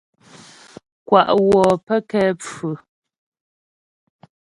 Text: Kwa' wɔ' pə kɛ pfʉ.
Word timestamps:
Kwa' 1.07 1.23
wɔ' 1.47 1.65
pə 1.85 1.95
kɛ 2.09 2.21
pfʉ. 2.41 2.69